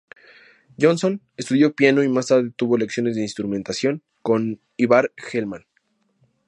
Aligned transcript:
Jonsson 0.79 1.21
estudió 1.37 1.75
piano 1.75 2.01
y 2.01 2.09
más 2.09 2.29
tarde 2.29 2.49
tuvo 2.55 2.75
lecciones 2.75 3.15
de 3.15 3.21
instrumentación 3.21 4.01
con 4.23 4.59
Ivar 4.75 5.13
Hellman. 5.31 5.67